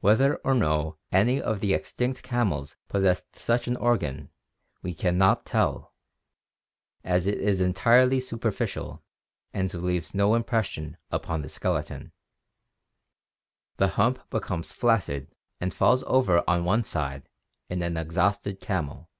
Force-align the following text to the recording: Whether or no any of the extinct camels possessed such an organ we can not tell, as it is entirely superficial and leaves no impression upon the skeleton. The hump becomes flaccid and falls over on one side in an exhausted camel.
Whether 0.00 0.36
or 0.36 0.54
no 0.54 0.96
any 1.12 1.38
of 1.38 1.60
the 1.60 1.74
extinct 1.74 2.22
camels 2.22 2.76
possessed 2.88 3.36
such 3.36 3.68
an 3.68 3.76
organ 3.76 4.30
we 4.80 4.94
can 4.94 5.18
not 5.18 5.44
tell, 5.44 5.92
as 7.04 7.26
it 7.26 7.36
is 7.36 7.60
entirely 7.60 8.18
superficial 8.18 9.04
and 9.52 9.74
leaves 9.74 10.14
no 10.14 10.34
impression 10.34 10.96
upon 11.10 11.42
the 11.42 11.50
skeleton. 11.50 12.12
The 13.76 13.88
hump 13.88 14.20
becomes 14.30 14.72
flaccid 14.72 15.30
and 15.60 15.74
falls 15.74 16.02
over 16.06 16.42
on 16.48 16.64
one 16.64 16.82
side 16.82 17.28
in 17.68 17.82
an 17.82 17.98
exhausted 17.98 18.58
camel. 18.58 19.10